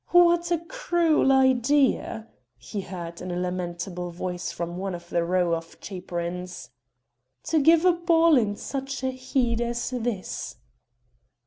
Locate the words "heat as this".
9.01-10.55